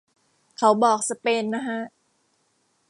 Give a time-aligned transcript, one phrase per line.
[0.57, 1.79] เขาบอกสเปนนะฮะ